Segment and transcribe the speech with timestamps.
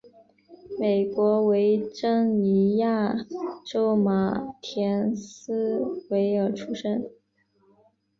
[0.79, 3.15] 美国维珍尼亚
[3.63, 7.05] 州马田斯维尔出生。